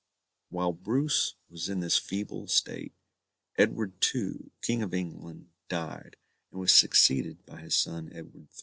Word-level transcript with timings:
While 0.49 0.73
Bruce 0.73 1.35
was 1.47 1.69
in 1.69 1.79
this 1.79 1.95
feeble 1.99 2.47
state, 2.47 2.91
Edward 3.55 4.03
II, 4.15 4.49
King 4.63 4.81
of 4.81 4.95
England, 4.95 5.49
died, 5.69 6.15
and 6.49 6.59
was 6.59 6.73
succeeded 6.73 7.45
by 7.45 7.61
his 7.61 7.77
son 7.77 8.09
Edward 8.11 8.47
III. 8.51 8.59